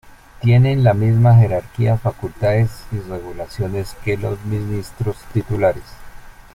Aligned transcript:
Tienen 0.41 0.83
la 0.83 0.95
misma 0.95 1.35
jerarquía, 1.35 1.95
facultades 1.95 2.71
y 2.91 2.97
regulaciones 3.01 3.95
que 4.03 4.17
los 4.17 4.43
ministros 4.45 5.15
titulares. 5.31 5.83